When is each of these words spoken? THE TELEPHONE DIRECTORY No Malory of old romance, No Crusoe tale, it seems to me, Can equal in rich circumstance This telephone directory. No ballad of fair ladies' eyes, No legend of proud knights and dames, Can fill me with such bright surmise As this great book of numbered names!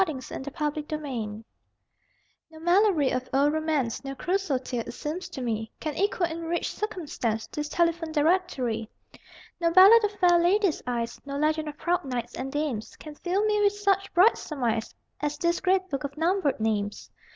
THE 0.03 0.13
TELEPHONE 0.55 0.81
DIRECTORY 0.87 1.43
No 2.49 2.59
Malory 2.59 3.11
of 3.11 3.29
old 3.31 3.53
romance, 3.53 4.03
No 4.03 4.15
Crusoe 4.15 4.57
tale, 4.57 4.79
it 4.87 4.93
seems 4.93 5.29
to 5.29 5.43
me, 5.43 5.71
Can 5.79 5.93
equal 5.95 6.25
in 6.25 6.41
rich 6.45 6.73
circumstance 6.73 7.45
This 7.45 7.69
telephone 7.69 8.11
directory. 8.11 8.89
No 9.59 9.69
ballad 9.69 10.03
of 10.03 10.13
fair 10.13 10.39
ladies' 10.39 10.81
eyes, 10.87 11.21
No 11.23 11.37
legend 11.37 11.67
of 11.69 11.77
proud 11.77 12.03
knights 12.03 12.33
and 12.33 12.51
dames, 12.51 12.95
Can 12.95 13.13
fill 13.13 13.45
me 13.45 13.61
with 13.61 13.73
such 13.73 14.11
bright 14.15 14.39
surmise 14.39 14.95
As 15.19 15.37
this 15.37 15.61
great 15.61 15.87
book 15.91 16.03
of 16.03 16.17
numbered 16.17 16.59
names! 16.59 17.11